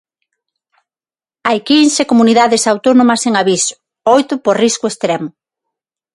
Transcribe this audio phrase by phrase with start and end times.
[1.47, 3.75] Hai quince comunidades autónomas en aviso,
[4.15, 5.29] oito por risco extremo.